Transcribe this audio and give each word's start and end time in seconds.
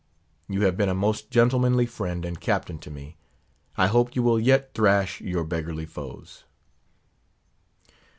You 0.49 0.63
have 0.63 0.77
been 0.77 0.89
a 0.89 0.95
most 0.95 1.29
gentlemanly 1.29 1.85
friend 1.85 2.25
and 2.25 2.41
captain 2.41 2.79
to 2.79 2.89
me. 2.89 3.17
I 3.77 3.85
hope 3.85 4.15
you 4.15 4.23
will 4.23 4.39
yet 4.39 4.73
thrash 4.73 5.21
your 5.21 5.43
beggarly 5.43 5.85
foes." 5.85 6.43